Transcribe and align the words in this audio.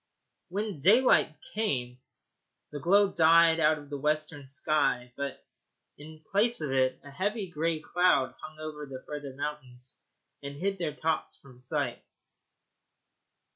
When 0.49 0.79
daylight 0.79 1.37
came 1.53 1.99
the 2.71 2.79
glow 2.79 3.11
died 3.11 3.59
out 3.59 3.77
of 3.77 3.91
the 3.91 3.99
western 3.99 4.47
sky, 4.47 5.13
but 5.15 5.45
in 5.95 6.23
place 6.31 6.59
of 6.59 6.71
it 6.71 6.99
a 7.03 7.11
heavy 7.11 7.51
gray 7.51 7.79
cloud 7.81 8.33
hung 8.41 8.57
over 8.57 8.87
the 8.87 9.03
further 9.05 9.35
mountains 9.35 9.99
and 10.41 10.55
hid 10.57 10.79
their 10.79 10.95
tops 10.95 11.35
from 11.37 11.59
sight. 11.59 12.03